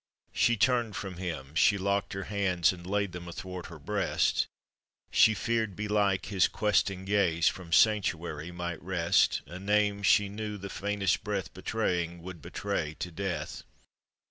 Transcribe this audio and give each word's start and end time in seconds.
She 0.33 0.57
turned 0.57 0.95
from 0.95 1.17
him, 1.17 1.53
she 1.53 1.77
locked 1.77 2.13
her 2.13 2.23
hands 2.23 2.73
And 2.73 2.87
laid 2.87 3.11
them 3.11 3.27
athwart 3.27 3.67
her 3.67 3.77
breast; 3.77 4.47
She 5.11 5.35
feared 5.35 5.75
b 5.75 5.87
Jike 5.87 6.25
his 6.25 6.47
questing 6.47 7.05
gaze 7.05 7.47
From 7.47 7.71
sanctuary 7.71 8.51
might 8.51 8.81
wrest 8.81 9.43
A 9.45 9.59
name 9.59 10.01
she 10.01 10.27
knew 10.27 10.57
the 10.57 10.71
faintest 10.71 11.23
breath 11.23 11.53
Betraying, 11.53 12.23
would 12.23 12.41
betray 12.41 12.95
to 12.95 13.11
death. 13.11 13.61